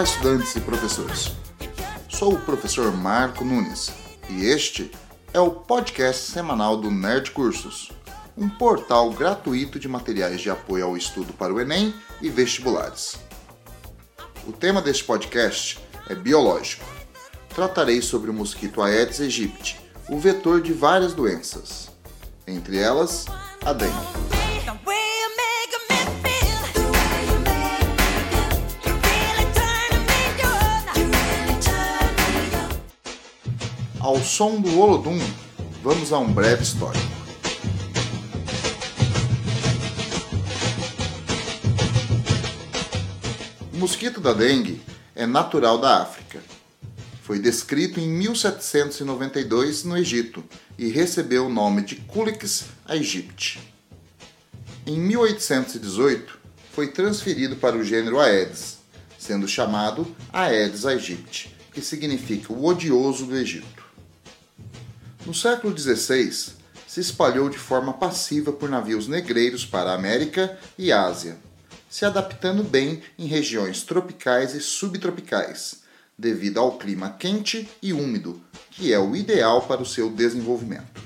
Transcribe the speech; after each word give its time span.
Olá, 0.00 0.08
estudantes 0.08 0.56
e 0.56 0.60
professores. 0.62 1.30
Sou 2.08 2.32
o 2.32 2.40
professor 2.40 2.90
Marco 2.90 3.44
Nunes 3.44 3.92
e 4.30 4.46
este 4.46 4.90
é 5.34 5.38
o 5.38 5.50
podcast 5.50 6.30
semanal 6.30 6.78
do 6.78 6.90
Nerd 6.90 7.32
Cursos, 7.32 7.92
um 8.34 8.48
portal 8.48 9.10
gratuito 9.10 9.78
de 9.78 9.86
materiais 9.86 10.40
de 10.40 10.48
apoio 10.48 10.86
ao 10.86 10.96
estudo 10.96 11.34
para 11.34 11.52
o 11.52 11.60
Enem 11.60 11.92
e 12.22 12.30
vestibulares. 12.30 13.18
O 14.46 14.52
tema 14.52 14.80
deste 14.80 15.04
podcast 15.04 15.78
é 16.08 16.14
biológico. 16.14 16.86
Tratarei 17.50 18.00
sobre 18.00 18.30
o 18.30 18.34
mosquito 18.34 18.80
Aedes 18.80 19.20
aegypti, 19.20 19.78
o 20.08 20.18
vetor 20.18 20.62
de 20.62 20.72
várias 20.72 21.12
doenças, 21.12 21.90
entre 22.46 22.78
elas 22.78 23.26
a 23.66 23.74
dengue. 23.74 24.39
Ao 34.20 34.26
som 34.26 34.60
do 34.60 34.78
Olodum, 34.78 35.18
vamos 35.82 36.12
a 36.12 36.18
um 36.18 36.30
breve 36.30 36.62
histórico. 36.62 37.02
O 43.72 43.78
mosquito 43.78 44.20
da 44.20 44.34
dengue 44.34 44.82
é 45.16 45.24
natural 45.24 45.78
da 45.78 46.02
África. 46.02 46.38
Foi 47.22 47.38
descrito 47.38 47.98
em 47.98 48.08
1792 48.08 49.84
no 49.84 49.96
Egito 49.96 50.44
e 50.76 50.88
recebeu 50.90 51.46
o 51.46 51.50
nome 51.50 51.80
de 51.80 51.96
Culex 51.96 52.66
aegypti. 52.84 53.58
Em 54.86 55.00
1818, 55.00 56.38
foi 56.74 56.88
transferido 56.88 57.56
para 57.56 57.74
o 57.74 57.82
gênero 57.82 58.20
Aedes, 58.20 58.80
sendo 59.18 59.48
chamado 59.48 60.14
Aedes 60.30 60.84
aegypti, 60.84 61.56
que 61.72 61.80
significa 61.80 62.52
o 62.52 62.66
odioso 62.66 63.24
do 63.24 63.34
Egito. 63.34 63.79
No 65.26 65.34
século 65.34 65.76
XVI, 65.78 66.32
se 66.86 67.00
espalhou 67.00 67.50
de 67.50 67.58
forma 67.58 67.92
passiva 67.92 68.52
por 68.52 68.70
navios 68.70 69.06
negreiros 69.06 69.66
para 69.66 69.90
a 69.90 69.94
América 69.94 70.58
e 70.78 70.90
Ásia, 70.90 71.36
se 71.90 72.06
adaptando 72.06 72.64
bem 72.64 73.02
em 73.18 73.26
regiões 73.26 73.82
tropicais 73.82 74.54
e 74.54 74.60
subtropicais, 74.60 75.82
devido 76.18 76.58
ao 76.58 76.78
clima 76.78 77.10
quente 77.10 77.68
e 77.82 77.92
úmido, 77.92 78.40
que 78.70 78.92
é 78.92 78.98
o 78.98 79.14
ideal 79.14 79.62
para 79.62 79.82
o 79.82 79.86
seu 79.86 80.10
desenvolvimento. 80.10 81.02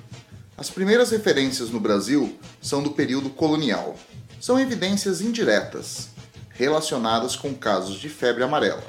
As 0.57 0.71
primeiras 0.71 1.11
referências 1.11 1.71
no 1.71 1.81
Brasil 1.81 2.39
são 2.63 2.83
do 2.83 2.93
período 2.93 3.29
colonial. 3.31 3.97
São 4.41 4.61
evidências 4.61 5.21
indiretas, 5.21 6.09
relacionadas 6.51 7.35
com 7.35 7.53
casos 7.53 7.99
de 7.99 8.09
febre 8.09 8.45
amarela. 8.45 8.85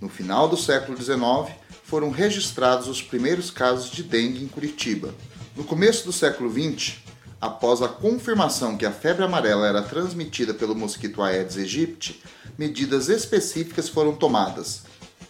No 0.00 0.08
final 0.08 0.48
do 0.48 0.56
século 0.56 1.00
XIX, 1.00 1.54
foram 1.86 2.10
registrados 2.10 2.88
os 2.88 3.00
primeiros 3.00 3.48
casos 3.48 3.90
de 3.90 4.02
dengue 4.02 4.42
em 4.42 4.48
Curitiba. 4.48 5.14
No 5.54 5.62
começo 5.62 6.04
do 6.04 6.12
século 6.12 6.50
XX, 6.50 6.96
após 7.40 7.80
a 7.80 7.88
confirmação 7.88 8.76
que 8.76 8.84
a 8.84 8.90
febre 8.90 9.24
amarela 9.24 9.68
era 9.68 9.82
transmitida 9.82 10.52
pelo 10.52 10.74
mosquito 10.74 11.22
Aedes 11.22 11.56
aegypti, 11.56 12.20
medidas 12.58 13.08
específicas 13.08 13.88
foram 13.88 14.16
tomadas. 14.16 14.82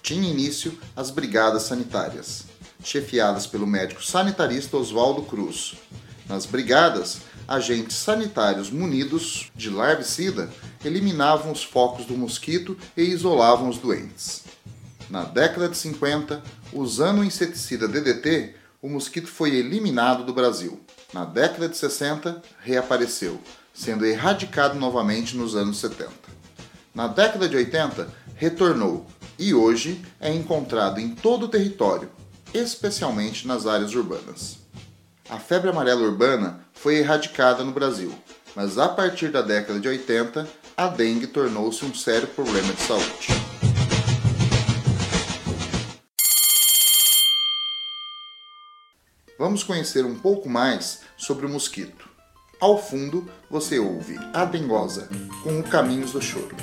Tinha 0.03 0.31
início 0.31 0.79
as 0.97 1.11
brigadas 1.11 1.65
sanitárias, 1.65 2.45
chefiadas 2.83 3.47
pelo 3.47 3.67
médico 3.67 4.03
sanitarista 4.03 4.79
Oswaldo 4.79 5.23
Cruz. 5.23 5.75
Nas 6.27 6.47
brigadas, 6.47 7.19
agentes 7.47 7.99
sanitários 7.99 8.71
munidos 8.71 9.53
de 9.55 9.69
larvicida 9.69 10.51
eliminavam 10.83 11.53
os 11.53 11.63
focos 11.63 12.07
do 12.07 12.17
mosquito 12.17 12.79
e 12.97 13.03
isolavam 13.03 13.69
os 13.69 13.77
doentes. 13.77 14.43
Na 15.09 15.23
década 15.23 15.69
de 15.69 15.77
50, 15.77 16.43
usando 16.73 17.21
o 17.21 17.25
inseticida 17.25 17.87
DDT, 17.87 18.55
o 18.83 18.89
mosquito 18.89 19.29
foi 19.29 19.55
eliminado 19.55 20.25
do 20.25 20.33
Brasil. 20.33 20.81
Na 21.13 21.25
década 21.25 21.69
de 21.69 21.77
60, 21.77 22.43
reapareceu, 22.61 23.41
sendo 23.73 24.05
erradicado 24.05 24.79
novamente 24.79 25.37
nos 25.37 25.55
anos 25.55 25.79
70. 25.79 26.11
Na 26.95 27.07
década 27.07 27.49
de 27.49 27.57
80, 27.57 28.09
retornou 28.35 29.07
e 29.39 29.55
hoje 29.55 30.05
é 30.21 30.33
encontrado 30.33 30.99
em 30.99 31.11
todo 31.11 31.45
o 31.45 31.49
território, 31.49 32.11
especialmente 32.53 33.47
nas 33.47 33.67
áreas 33.67 33.95
urbanas. 33.95 34.59
A 35.29 35.39
febre 35.39 35.71
amarela 35.71 36.03
urbana 36.03 36.61
foi 36.73 36.97
erradicada 36.97 37.63
no 37.63 37.73
Brasil, 37.73 38.13
mas 38.55 38.79
a 38.79 38.89
partir 38.89 39.29
da 39.29 39.43
década 39.43 39.79
de 39.79 39.89
80, 39.89 40.49
a 40.77 40.89
dengue 40.89 41.27
tornou-se 41.27 41.85
um 41.85 41.95
sério 41.95 42.29
problema 42.29 42.73
de 42.73 42.83
saúde. 42.83 43.56
Vamos 49.39 49.63
conhecer 49.63 50.05
um 50.05 50.15
pouco 50.15 50.49
mais 50.49 51.01
sobre 51.17 51.47
o 51.47 51.49
mosquito. 51.49 52.09
Ao 52.59 52.81
fundo, 52.83 53.29
você 53.51 53.79
ouve 53.79 54.17
A 54.33 54.45
Dengosa, 54.45 55.09
com 55.43 55.61
o 55.61 55.63
Caminhos 55.63 56.13
do 56.13 56.23
Choro. 56.23 56.57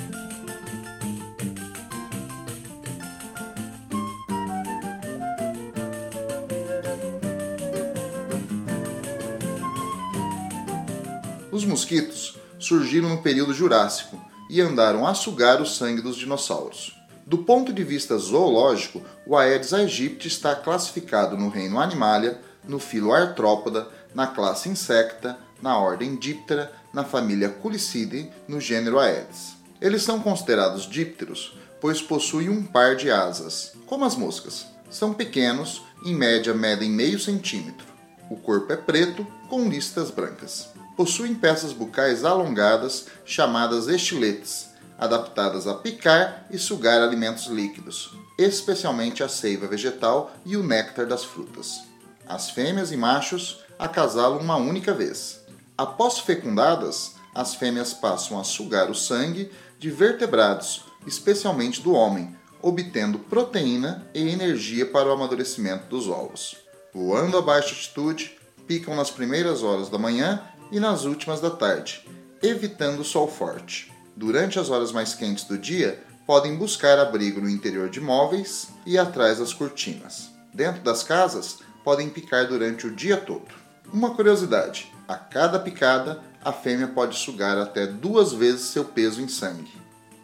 Os 11.52 11.64
mosquitos 11.64 12.36
surgiram 12.58 13.08
no 13.08 13.22
período 13.22 13.54
Jurássico 13.54 14.20
e 14.50 14.60
andaram 14.60 15.06
a 15.06 15.14
sugar 15.14 15.62
o 15.62 15.66
sangue 15.66 16.02
dos 16.02 16.16
dinossauros. 16.16 16.92
Do 17.24 17.38
ponto 17.38 17.72
de 17.72 17.84
vista 17.84 18.18
zoológico, 18.18 19.00
o 19.26 19.36
Aedes 19.36 19.72
aegypti 19.72 20.26
está 20.26 20.54
classificado 20.56 21.38
no 21.38 21.48
reino 21.48 21.78
Animalia 21.78 22.40
no 22.66 22.78
filo 22.78 23.12
Artrópoda, 23.12 23.88
na 24.14 24.26
classe 24.26 24.68
Insecta, 24.68 25.38
na 25.60 25.78
ordem 25.78 26.16
Diptera, 26.16 26.72
na 26.92 27.04
família 27.04 27.48
Culicidae, 27.48 28.30
no 28.46 28.60
gênero 28.60 28.98
Aedes. 28.98 29.56
Eles 29.80 30.02
são 30.02 30.20
considerados 30.20 30.88
dípteros, 30.88 31.56
pois 31.80 32.00
possuem 32.00 32.48
um 32.48 32.62
par 32.62 32.96
de 32.96 33.10
asas, 33.10 33.72
como 33.86 34.04
as 34.04 34.16
moscas. 34.16 34.66
São 34.90 35.12
pequenos, 35.12 35.82
em 36.04 36.14
média 36.14 36.54
medem 36.54 36.90
meio 36.90 37.18
centímetro. 37.18 37.86
O 38.30 38.36
corpo 38.36 38.72
é 38.72 38.76
preto, 38.76 39.26
com 39.48 39.68
listas 39.68 40.10
brancas. 40.10 40.68
Possuem 40.96 41.34
peças 41.34 41.72
bucais 41.72 42.24
alongadas, 42.24 43.06
chamadas 43.24 43.88
estiletes, 43.88 44.70
adaptadas 44.98 45.66
a 45.66 45.74
picar 45.74 46.46
e 46.50 46.58
sugar 46.58 47.02
alimentos 47.02 47.46
líquidos, 47.46 48.16
especialmente 48.38 49.22
a 49.22 49.28
seiva 49.28 49.66
vegetal 49.66 50.32
e 50.46 50.56
o 50.56 50.62
néctar 50.62 51.06
das 51.06 51.24
frutas. 51.24 51.82
As 52.26 52.50
fêmeas 52.50 52.90
e 52.90 52.96
machos 52.96 53.60
acasalam 53.78 54.38
uma 54.38 54.56
única 54.56 54.92
vez. 54.94 55.44
Após 55.76 56.18
fecundadas, 56.18 57.14
as 57.34 57.54
fêmeas 57.54 57.92
passam 57.92 58.38
a 58.38 58.44
sugar 58.44 58.90
o 58.90 58.94
sangue 58.94 59.50
de 59.78 59.90
vertebrados, 59.90 60.84
especialmente 61.06 61.82
do 61.82 61.92
homem, 61.92 62.34
obtendo 62.62 63.18
proteína 63.18 64.06
e 64.14 64.28
energia 64.28 64.86
para 64.86 65.08
o 65.08 65.12
amadurecimento 65.12 65.86
dos 65.86 66.08
ovos. 66.08 66.56
Voando 66.94 67.36
a 67.36 67.42
baixa 67.42 67.74
altitude, 67.74 68.38
picam 68.66 68.94
nas 68.94 69.10
primeiras 69.10 69.62
horas 69.62 69.88
da 69.88 69.98
manhã 69.98 70.42
e 70.70 70.80
nas 70.80 71.04
últimas 71.04 71.40
da 71.40 71.50
tarde, 71.50 72.08
evitando 72.42 73.00
o 73.00 73.04
sol 73.04 73.28
forte. 73.28 73.92
Durante 74.16 74.58
as 74.58 74.70
horas 74.70 74.92
mais 74.92 75.12
quentes 75.12 75.44
do 75.44 75.58
dia, 75.58 76.02
podem 76.26 76.56
buscar 76.56 76.98
abrigo 76.98 77.40
no 77.40 77.50
interior 77.50 77.90
de 77.90 78.00
móveis 78.00 78.68
e 78.86 78.96
atrás 78.96 79.38
das 79.38 79.52
cortinas. 79.52 80.30
Dentro 80.54 80.82
das 80.82 81.02
casas, 81.02 81.58
podem 81.84 82.08
picar 82.08 82.48
durante 82.48 82.86
o 82.86 82.90
dia 82.90 83.16
todo. 83.16 83.46
Uma 83.92 84.14
curiosidade: 84.14 84.90
a 85.06 85.14
cada 85.14 85.60
picada, 85.60 86.20
a 86.42 86.52
fêmea 86.52 86.88
pode 86.88 87.16
sugar 87.18 87.58
até 87.58 87.86
duas 87.86 88.32
vezes 88.32 88.62
seu 88.62 88.84
peso 88.84 89.20
em 89.20 89.28
sangue. 89.28 89.72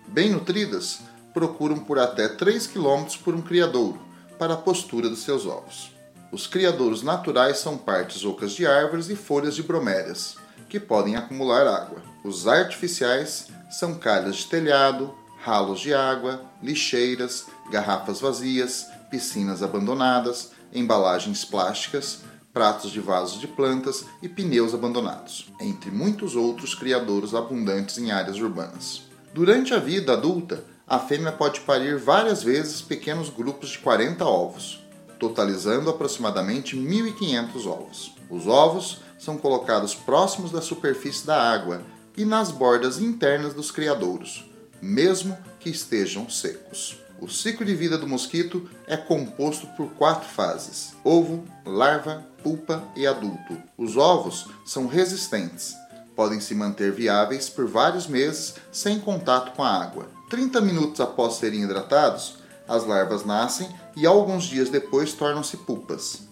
Bem 0.08 0.30
nutridas, 0.30 1.00
procuram 1.32 1.78
por 1.78 1.98
até 1.98 2.26
3 2.26 2.66
km 2.66 3.04
por 3.22 3.34
um 3.34 3.42
criadouro 3.42 4.00
para 4.38 4.54
a 4.54 4.56
postura 4.56 5.08
dos 5.08 5.22
seus 5.22 5.46
ovos. 5.46 5.94
Os 6.32 6.46
criadouros 6.46 7.02
naturais 7.02 7.58
são 7.58 7.76
partes 7.76 8.24
ocas 8.24 8.52
de 8.52 8.66
árvores 8.66 9.08
e 9.08 9.16
folhas 9.16 9.54
de 9.54 9.62
bromélias, 9.62 10.36
que 10.68 10.80
podem 10.80 11.16
acumular 11.16 11.66
água. 11.66 12.02
Os 12.24 12.46
artificiais 12.46 13.48
são 13.70 13.96
calhas 13.96 14.36
de 14.36 14.46
telhado, 14.46 15.14
ralos 15.40 15.80
de 15.80 15.92
água, 15.92 16.42
lixeiras, 16.62 17.46
garrafas 17.70 18.20
vazias, 18.20 18.86
piscinas 19.10 19.62
abandonadas, 19.62 20.52
embalagens 20.72 21.44
plásticas, 21.44 22.20
pratos 22.52 22.90
de 22.90 23.00
vasos 23.00 23.40
de 23.40 23.46
plantas 23.46 24.04
e 24.22 24.28
pneus 24.28 24.74
abandonados, 24.74 25.52
entre 25.60 25.90
muitos 25.90 26.34
outros 26.34 26.74
criadouros 26.74 27.34
abundantes 27.34 27.98
em 27.98 28.10
áreas 28.10 28.38
urbanas. 28.38 29.02
Durante 29.32 29.72
a 29.72 29.78
vida 29.78 30.12
adulta, 30.12 30.64
a 30.86 30.98
fêmea 30.98 31.30
pode 31.30 31.60
parir 31.60 31.96
várias 31.96 32.42
vezes 32.42 32.82
pequenos 32.82 33.30
grupos 33.30 33.70
de 33.70 33.78
40 33.78 34.24
ovos, 34.24 34.80
totalizando 35.20 35.88
aproximadamente 35.88 36.76
1.500 36.76 37.66
ovos. 37.66 38.14
Os 38.28 38.46
ovos 38.48 39.00
são 39.18 39.36
colocados 39.36 39.94
próximos 39.94 40.50
da 40.50 40.60
superfície 40.60 41.26
da 41.26 41.40
água 41.40 41.82
e 42.16 42.24
nas 42.24 42.50
bordas 42.50 42.98
internas 42.98 43.54
dos 43.54 43.70
criadouros, 43.70 44.50
mesmo 44.82 45.38
que 45.60 45.70
estejam 45.70 46.28
secos. 46.28 46.98
O 47.20 47.28
ciclo 47.28 47.66
de 47.66 47.74
vida 47.74 47.98
do 47.98 48.08
mosquito 48.08 48.66
é 48.86 48.96
composto 48.96 49.66
por 49.76 49.90
quatro 49.90 50.26
fases: 50.26 50.94
ovo, 51.04 51.44
larva, 51.66 52.26
pupa 52.42 52.82
e 52.96 53.06
adulto. 53.06 53.58
Os 53.76 53.98
ovos 53.98 54.46
são 54.64 54.86
resistentes, 54.86 55.74
podem 56.16 56.40
se 56.40 56.54
manter 56.54 56.92
viáveis 56.92 57.50
por 57.50 57.66
vários 57.66 58.06
meses 58.06 58.54
sem 58.72 58.98
contato 58.98 59.54
com 59.54 59.62
a 59.62 59.82
água. 59.82 60.08
30 60.30 60.62
minutos 60.62 61.00
após 61.00 61.34
serem 61.34 61.62
hidratados, 61.62 62.38
as 62.66 62.86
larvas 62.86 63.26
nascem 63.26 63.68
e 63.96 64.06
alguns 64.06 64.44
dias 64.44 64.70
depois 64.70 65.12
tornam-se 65.12 65.58
pupas. 65.58 66.22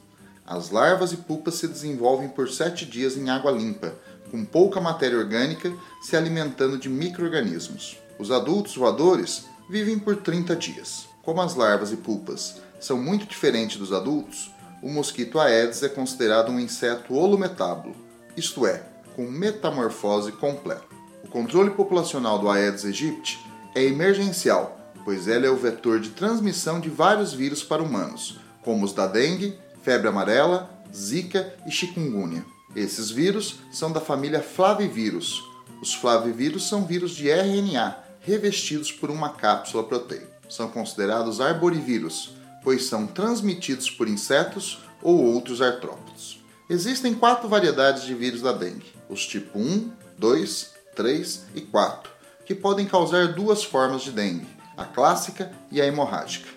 As 0.47 0.71
larvas 0.71 1.13
e 1.13 1.19
pupas 1.19 1.57
se 1.57 1.69
desenvolvem 1.69 2.31
por 2.31 2.49
7 2.49 2.87
dias 2.87 3.15
em 3.15 3.29
água 3.29 3.51
limpa, 3.51 3.95
com 4.31 4.43
pouca 4.43 4.81
matéria 4.81 5.19
orgânica, 5.19 5.71
se 6.01 6.17
alimentando 6.17 6.79
de 6.79 6.89
micro-organismos. 6.89 7.99
Os 8.19 8.31
adultos 8.31 8.75
voadores 8.75 9.45
vivem 9.69 9.99
por 9.99 10.17
30 10.17 10.57
dias. 10.57 11.09
Como 11.23 11.41
as 11.43 11.55
larvas 11.55 11.93
e 11.93 11.97
pupas 11.97 12.57
são 12.81 12.97
muito 12.97 13.27
diferentes 13.27 13.77
dos 13.77 13.93
adultos, 13.93 14.51
o 14.83 14.89
mosquito 14.89 15.39
Aedes 15.39 15.83
é 15.83 15.89
considerado 15.89 16.51
um 16.51 16.59
inseto 16.59 17.15
holometábulo, 17.15 17.95
isto 18.37 18.67
é, 18.67 18.83
com 19.15 19.27
metamorfose 19.27 20.33
completa. 20.33 20.85
O 21.25 21.29
controle 21.29 21.71
populacional 21.71 22.39
do 22.39 22.49
Aedes 22.49 22.85
aegypti 22.85 23.39
é 23.75 23.85
emergencial, 23.85 24.79
pois 25.05 25.29
ela 25.29 25.47
é 25.47 25.51
o 25.51 25.57
vetor 25.57 26.01
de 26.01 26.11
transmissão 26.11 26.81
de 26.81 26.89
vários 26.89 27.35
vírus 27.35 27.63
para 27.63 27.83
humanos, 27.83 28.39
como 28.63 28.85
os 28.85 28.93
da 28.93 29.07
dengue, 29.07 29.59
febre 29.83 30.09
amarela, 30.09 30.71
zika 30.95 31.53
e 31.67 31.71
chikungunya. 31.71 32.45
Esses 32.75 33.11
vírus 33.11 33.59
são 33.73 33.91
da 33.91 34.01
família 34.01 34.41
Flavivírus. 34.41 35.43
Os 35.83 35.95
flavivírus 35.95 36.69
são 36.69 36.85
vírus 36.85 37.13
de 37.13 37.29
RNA 37.29 38.08
revestidos 38.29 38.93
por 38.93 39.11
uma 39.11 39.31
cápsula 39.31 39.83
proteica. 39.83 40.29
São 40.51 40.69
considerados 40.69 41.41
arborivírus, 41.41 42.35
pois 42.63 42.85
são 42.85 43.07
transmitidos 43.07 43.91
por 43.91 44.07
insetos 44.07 44.81
ou 45.03 45.25
outros 45.25 45.63
artrópodes. 45.63 46.39
Existem 46.69 47.15
quatro 47.15 47.49
variedades 47.49 48.03
de 48.03 48.15
vírus 48.15 48.43
da 48.43 48.53
dengue: 48.53 48.93
os 49.09 49.27
tipo 49.27 49.59
1, 49.59 49.91
2, 50.19 50.75
3 50.95 51.47
e 51.55 51.63
4, 51.63 52.11
que 52.45 52.55
podem 52.55 52.87
causar 52.87 53.33
duas 53.33 53.65
formas 53.65 54.03
de 54.03 54.11
dengue, 54.11 54.47
a 54.77 54.85
clássica 54.85 55.51
e 55.71 55.81
a 55.81 55.87
hemorrágica. 55.87 56.49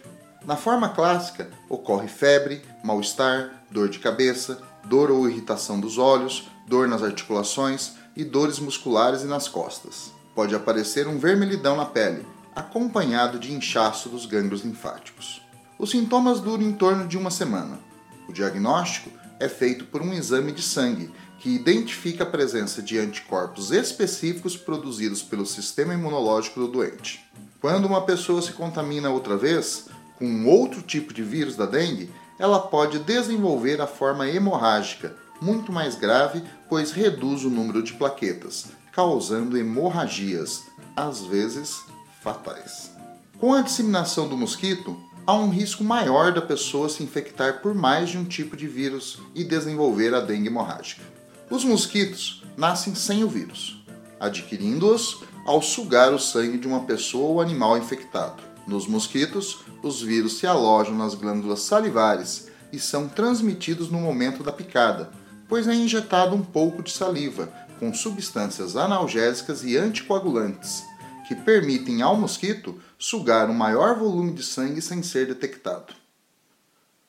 Na 0.45 0.57
forma 0.57 0.89
clássica, 0.89 1.49
ocorre 1.69 2.09
febre, 2.09 2.61
mal-estar, 2.83 3.63
dor 3.71 3.87
de 3.87 3.99
cabeça, 3.99 4.61
dor 4.83 5.09
ou 5.09 5.29
irritação 5.29 5.79
dos 5.79 5.97
olhos, 5.97 6.49
dor 6.67 6.87
nas 6.87 7.03
articulações 7.03 7.93
e 8.17 8.25
dores 8.25 8.59
musculares 8.59 9.21
e 9.21 9.25
nas 9.25 9.47
costas 9.47 10.11
pode 10.35 10.55
aparecer 10.55 11.07
um 11.07 11.17
vermelhidão 11.17 11.75
na 11.75 11.85
pele, 11.85 12.25
acompanhado 12.55 13.39
de 13.39 13.53
inchaço 13.53 14.09
dos 14.09 14.25
gânglios 14.25 14.63
linfáticos. 14.63 15.41
Os 15.77 15.91
sintomas 15.91 16.39
duram 16.39 16.63
em 16.63 16.73
torno 16.73 17.07
de 17.07 17.17
uma 17.17 17.31
semana. 17.31 17.79
O 18.27 18.33
diagnóstico 18.33 19.09
é 19.39 19.49
feito 19.49 19.85
por 19.85 20.01
um 20.01 20.13
exame 20.13 20.51
de 20.51 20.61
sangue 20.61 21.11
que 21.39 21.49
identifica 21.49 22.23
a 22.23 22.27
presença 22.27 22.81
de 22.83 22.99
anticorpos 22.99 23.71
específicos 23.71 24.55
produzidos 24.55 25.23
pelo 25.23 25.45
sistema 25.45 25.93
imunológico 25.93 26.59
do 26.59 26.67
doente. 26.67 27.25
Quando 27.59 27.85
uma 27.85 28.01
pessoa 28.01 28.41
se 28.41 28.53
contamina 28.53 29.09
outra 29.09 29.35
vez 29.35 29.87
com 30.19 30.45
outro 30.45 30.83
tipo 30.83 31.11
de 31.11 31.23
vírus 31.23 31.55
da 31.55 31.65
dengue, 31.65 32.11
ela 32.37 32.59
pode 32.59 32.99
desenvolver 32.99 33.81
a 33.81 33.87
forma 33.87 34.29
hemorrágica, 34.29 35.15
muito 35.41 35.71
mais 35.71 35.95
grave, 35.95 36.43
pois 36.69 36.91
reduz 36.91 37.43
o 37.43 37.49
número 37.49 37.81
de 37.81 37.93
plaquetas, 37.93 38.67
causando 38.91 39.57
hemorragias, 39.57 40.63
às 40.95 41.21
vezes 41.21 41.83
fatais. 42.21 42.91
Com 43.39 43.53
a 43.53 43.61
disseminação 43.61 44.27
do 44.27 44.37
mosquito, 44.37 44.95
há 45.25 45.33
um 45.33 45.49
risco 45.49 45.83
maior 45.83 46.33
da 46.33 46.41
pessoa 46.41 46.89
se 46.89 47.03
infectar 47.03 47.61
por 47.61 47.73
mais 47.73 48.09
de 48.09 48.17
um 48.17 48.25
tipo 48.25 48.55
de 48.55 48.67
vírus 48.67 49.19
e 49.33 49.43
desenvolver 49.43 50.13
a 50.13 50.19
dengue 50.19 50.47
hemorrágica. 50.47 51.01
Os 51.49 51.63
mosquitos 51.63 52.43
nascem 52.55 52.93
sem 52.93 53.23
o 53.23 53.29
vírus, 53.29 53.83
adquirindo-os 54.19 55.23
ao 55.45 55.61
sugar 55.61 56.13
o 56.13 56.19
sangue 56.19 56.57
de 56.57 56.67
uma 56.67 56.81
pessoa 56.81 57.29
ou 57.29 57.41
animal 57.41 57.77
infectado. 57.77 58.43
Nos 58.67 58.87
mosquitos, 58.87 59.59
os 59.81 60.01
vírus 60.01 60.37
se 60.37 60.45
alojam 60.45 60.95
nas 60.95 61.15
glândulas 61.15 61.61
salivares 61.61 62.47
e 62.71 62.79
são 62.79 63.07
transmitidos 63.07 63.89
no 63.89 63.99
momento 63.99 64.43
da 64.43 64.51
picada, 64.51 65.11
pois 65.49 65.67
é 65.67 65.73
injetado 65.73 66.35
um 66.35 66.41
pouco 66.41 66.83
de 66.83 66.91
saliva 66.91 67.51
com 67.81 67.91
substâncias 67.91 68.75
analgésicas 68.75 69.63
e 69.63 69.75
anticoagulantes, 69.75 70.83
que 71.27 71.33
permitem 71.33 72.03
ao 72.03 72.15
mosquito 72.15 72.79
sugar 72.95 73.49
um 73.49 73.55
maior 73.55 73.97
volume 73.97 74.33
de 74.33 74.43
sangue 74.43 74.79
sem 74.83 75.01
ser 75.01 75.25
detectado. 75.25 75.95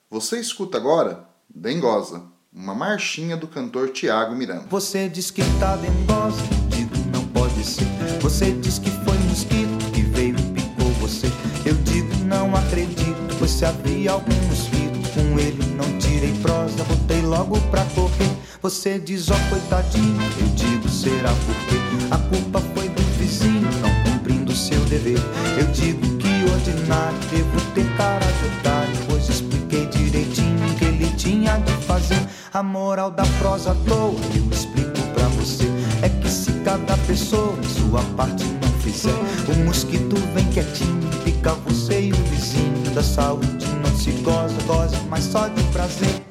Você 0.09 0.41
escuta 0.41 0.79
agora 0.79 1.29
Dengosa, 1.55 2.23
uma 2.51 2.75
marchinha 2.75 3.37
do 3.37 3.47
cantor 3.47 3.91
Tiago 3.91 4.35
Miranda. 4.35 4.65
Você 4.71 5.11
diz 5.11 5.31
que 5.31 5.43
tá 5.61 5.77
dengosa, 5.77 6.41
digo 6.71 6.97
não 7.13 7.27
pode 7.29 7.63
ser. 7.63 7.85
Você 8.23 8.53
diz 8.53 8.79
que 8.79 8.91
foi 8.91 9.19
mosquito 9.29 9.93
que 9.93 10.01
veio 10.01 10.35
e 10.39 10.53
picou 10.55 10.91
você. 10.93 11.27
Eu 11.67 11.75
digo 11.83 12.15
não 12.25 12.57
acredito, 12.57 13.37
pois 13.39 13.51
se 13.51 13.67
havia 13.67 14.13
algum 14.13 14.35
mosquito 14.49 14.83
com 15.13 15.39
ele 15.39 15.63
não 15.77 15.99
tirei 15.99 16.33
prosa, 16.41 16.83
botei 16.85 17.21
logo 17.21 17.61
pra 17.71 17.85
correr. 17.95 18.42
Você 18.62 18.97
diz, 18.97 19.29
ó 19.29 19.35
oh, 19.35 19.50
coitadinho, 19.50 20.23
eu 20.38 20.47
digo, 20.55 20.88
será 20.88 21.31
porque 21.31 22.14
a 22.14 22.19
culpa 22.29 22.61
foi 22.73 22.88
do 22.91 23.03
vizinho 23.19 23.69
não 23.81 24.05
cumprindo 24.05 24.55
seu 24.55 24.79
dever. 24.85 25.19
Eu 25.59 25.67
digo 25.73 26.00
que 26.19 26.29
ordinário, 26.44 27.19
devo 27.29 27.61
ter 27.75 27.85
cara 27.97 28.25
de 28.25 29.06
pois 29.09 29.29
expliquei 29.29 29.87
direitinho 29.87 30.64
o 30.64 30.75
que 30.76 30.85
ele 30.85 31.11
tinha 31.17 31.59
de 31.59 31.73
fazer. 31.85 32.25
A 32.55 32.62
moral 32.62 33.11
da 33.11 33.25
prosa 33.41 33.73
à 33.73 33.75
toa, 33.75 34.14
eu 34.32 34.49
explico 34.53 35.03
pra 35.12 35.26
você. 35.26 35.67
É 36.00 36.09
que 36.09 36.31
se 36.31 36.53
cada 36.64 36.97
pessoa 36.99 37.59
sua 37.64 38.00
parte 38.17 38.44
não 38.44 38.73
fizer, 38.79 39.11
o 39.49 39.64
mosquito 39.64 40.14
vem 40.37 40.49
quietinho, 40.50 41.11
fica 41.25 41.55
você 41.67 42.00
e 42.00 42.12
o 42.12 42.17
vizinho. 42.26 42.94
Da 42.94 43.03
saúde 43.03 43.67
não 43.82 43.97
se 43.97 44.12
goza, 44.23 44.55
goza, 44.69 44.97
mas 45.11 45.25
só 45.25 45.49
de 45.49 45.64
prazer. 45.73 46.22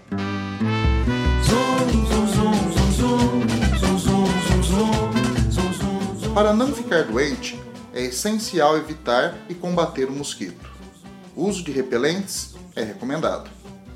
Para 6.33 6.53
não 6.53 6.73
ficar 6.73 7.03
doente, 7.03 7.61
é 7.93 8.05
essencial 8.05 8.77
evitar 8.77 9.35
e 9.49 9.53
combater 9.53 10.05
o 10.05 10.13
mosquito. 10.13 10.71
O 11.35 11.45
uso 11.45 11.61
de 11.61 11.73
repelentes 11.73 12.55
é 12.73 12.81
recomendado. 12.81 13.49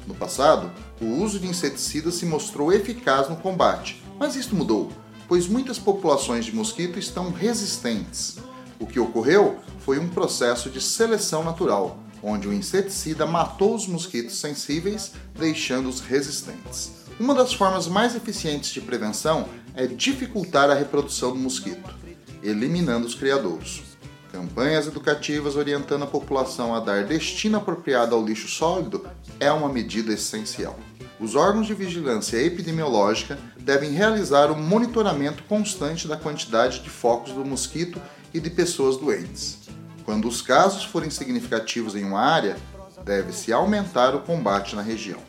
No 0.05 0.13
passado, 0.13 0.69
o 0.99 1.05
uso 1.23 1.39
de 1.39 1.47
inseticidas 1.47 2.15
se 2.15 2.25
mostrou 2.25 2.73
eficaz 2.73 3.29
no 3.29 3.37
combate, 3.37 4.03
mas 4.19 4.35
isto 4.35 4.53
mudou, 4.53 4.91
pois 5.29 5.47
muitas 5.47 5.79
populações 5.79 6.43
de 6.43 6.53
mosquito 6.53 6.99
estão 6.99 7.31
resistentes. 7.31 8.37
O 8.81 8.85
que 8.85 8.99
ocorreu 8.99 9.57
foi 9.79 9.97
um 9.97 10.09
processo 10.09 10.69
de 10.69 10.81
seleção 10.81 11.41
natural, 11.41 11.97
onde 12.21 12.49
o 12.49 12.53
inseticida 12.53 13.25
matou 13.25 13.73
os 13.73 13.87
mosquitos 13.87 14.35
sensíveis, 14.41 15.13
deixando-os 15.39 16.01
resistentes. 16.01 16.91
Uma 17.17 17.33
das 17.33 17.53
formas 17.53 17.87
mais 17.87 18.13
eficientes 18.13 18.71
de 18.71 18.81
prevenção 18.81 19.47
é 19.73 19.87
dificultar 19.87 20.69
a 20.69 20.73
reprodução 20.73 21.31
do 21.31 21.39
mosquito 21.39 22.04
eliminando 22.47 23.07
os 23.07 23.15
criadouros. 23.15 23.83
Campanhas 24.31 24.85
educativas 24.85 25.55
orientando 25.55 26.03
a 26.03 26.07
população 26.07 26.75
a 26.75 26.79
dar 26.79 27.05
destino 27.05 27.57
apropriado 27.57 28.13
ao 28.13 28.25
lixo 28.25 28.47
sólido 28.47 29.07
é 29.39 29.51
uma 29.51 29.69
medida 29.69 30.13
essencial. 30.13 30.77
Os 31.19 31.35
órgãos 31.35 31.65
de 31.65 31.73
vigilância 31.73 32.37
epidemiológica 32.37 33.39
devem 33.57 33.91
realizar 33.91 34.51
o 34.51 34.53
um 34.53 34.61
monitoramento 34.61 35.43
constante 35.43 36.07
da 36.07 36.17
quantidade 36.17 36.81
de 36.81 36.89
focos 36.89 37.31
do 37.31 37.45
mosquito 37.45 38.01
e 38.33 38.39
de 38.39 38.49
pessoas 38.49 38.97
doentes. 38.97 39.59
Quando 40.03 40.27
os 40.27 40.41
casos 40.41 40.83
forem 40.83 41.09
significativos 41.09 41.95
em 41.95 42.03
uma 42.03 42.19
área, 42.19 42.57
deve-se 43.03 43.53
aumentar 43.53 44.13
o 44.13 44.21
combate 44.21 44.75
na 44.75 44.81
região. 44.81 45.19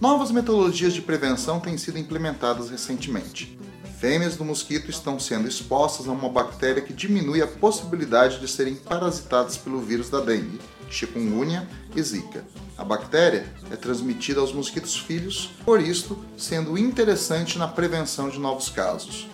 Novas 0.00 0.30
metodologias 0.30 0.92
de 0.92 1.02
prevenção 1.02 1.58
têm 1.58 1.76
sido 1.76 1.98
implementadas 1.98 2.70
recentemente 2.70 3.58
fêmeas 4.04 4.36
do 4.36 4.44
mosquito 4.44 4.90
estão 4.90 5.18
sendo 5.18 5.48
expostas 5.48 6.06
a 6.06 6.12
uma 6.12 6.28
bactéria 6.28 6.82
que 6.82 6.92
diminui 6.92 7.40
a 7.40 7.46
possibilidade 7.46 8.38
de 8.38 8.46
serem 8.46 8.74
parasitadas 8.74 9.56
pelo 9.56 9.80
vírus 9.80 10.10
da 10.10 10.20
dengue, 10.20 10.60
chikungunya 10.90 11.66
e 11.96 12.02
zika. 12.02 12.44
A 12.76 12.84
bactéria 12.84 13.46
é 13.70 13.76
transmitida 13.76 14.40
aos 14.40 14.52
mosquitos 14.52 14.94
filhos, 14.94 15.52
por 15.64 15.80
isto 15.80 16.22
sendo 16.36 16.76
interessante 16.76 17.56
na 17.56 17.66
prevenção 17.66 18.28
de 18.28 18.38
novos 18.38 18.68
casos. 18.68 19.26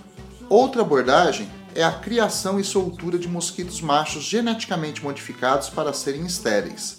Outra 0.49 0.83
abordagem 0.83 1.51
é 1.75 1.83
a 1.83 1.91
criação 1.91 2.61
e 2.61 2.63
soltura 2.63 3.19
de 3.19 3.27
mosquitos 3.27 3.81
machos 3.81 4.23
geneticamente 4.23 5.03
modificados 5.03 5.69
para 5.69 5.93
serem 5.93 6.25
estéreis. 6.27 6.99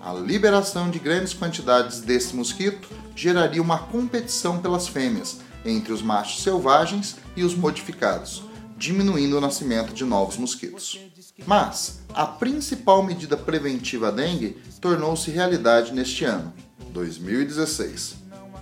A 0.00 0.14
liberação 0.14 0.88
de 0.88 0.98
grandes 0.98 1.34
quantidades 1.34 2.00
desse 2.00 2.34
mosquito 2.34 2.88
geraria 3.14 3.60
uma 3.60 3.80
competição 3.80 4.62
pelas 4.62 4.88
fêmeas, 4.88 5.40
entre 5.64 5.92
os 5.92 6.02
machos 6.02 6.42
selvagens 6.42 7.16
e 7.36 7.44
os 7.44 7.54
modificados, 7.54 8.42
diminuindo 8.76 9.36
o 9.36 9.40
nascimento 9.40 9.92
de 9.92 10.04
novos 10.04 10.36
mosquitos. 10.36 10.98
Mas 11.46 12.00
a 12.14 12.26
principal 12.26 13.02
medida 13.02 13.36
preventiva 13.36 14.08
à 14.08 14.10
dengue 14.10 14.56
tornou-se 14.80 15.30
realidade 15.30 15.92
neste 15.92 16.24
ano, 16.24 16.52
2016. 16.90 18.16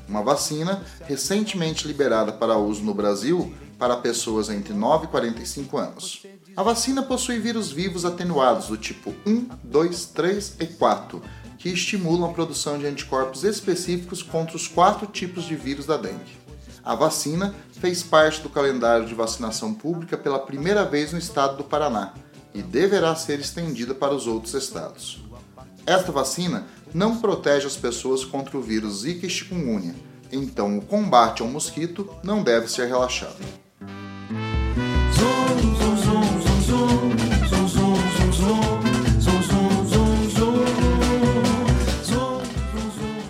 Uma 0.09 0.23
vacina 0.23 0.83
recentemente 1.07 1.87
liberada 1.87 2.33
para 2.33 2.59
uso 2.59 2.83
no 2.83 2.93
Brasil 2.93 3.55
para 3.79 3.97
pessoas 3.97 4.51
entre 4.51 4.75
9 4.75 5.07
e 5.07 5.09
45 5.09 5.79
anos. 5.79 6.27
A 6.57 6.63
vacina 6.63 7.03
possui 7.03 7.39
vírus 7.39 7.71
vivos 7.71 8.05
atenuados 8.05 8.67
do 8.67 8.77
tipo 8.77 9.15
1, 9.25 9.49
2, 9.63 10.07
3 10.07 10.57
e 10.61 10.67
4, 10.67 11.23
que 11.57 11.69
estimulam 11.69 12.29
a 12.29 12.33
produção 12.33 12.79
de 12.79 12.87
anticorpos 12.87 13.45
específicos 13.45 14.23
contra 14.23 14.57
os 14.57 14.67
quatro 14.67 15.07
tipos 15.07 15.45
de 15.45 15.55
vírus 15.55 15.87
da 15.87 15.97
dengue. 15.97 16.40
A 16.85 16.95
vacina 16.95 17.55
fez 17.73 18.03
parte 18.03 18.41
do 18.41 18.49
calendário 18.49 19.07
de 19.07 19.15
vacinação 19.15 19.75
pública 19.75 20.17
pela 20.17 20.39
primeira 20.39 20.85
vez 20.85 21.13
no 21.13 21.19
estado 21.19 21.59
do 21.59 21.65
Paraná 21.65 22.15
e 22.55 22.63
deverá 22.63 23.15
ser 23.15 23.39
estendida 23.39 23.95
para 23.95 24.15
os 24.15 24.27
outros 24.27 24.55
estados. 24.55 25.23
Esta 25.87 26.13
vacina 26.13 26.67
não 26.93 27.19
protege 27.19 27.67
as 27.67 27.77
pessoas 27.77 28.25
contra 28.25 28.57
o 28.57 28.63
vírus 28.63 29.01
Zika 29.01 29.27
e 29.27 29.31
chikungunya, 29.31 29.95
então 30.33 30.79
o 30.79 30.83
combate 30.83 31.43
ao 31.43 31.49
mosquito 31.49 32.09
não 32.23 32.43
deve 32.43 32.69
ser 32.69 32.87
relaxado. 32.87 33.37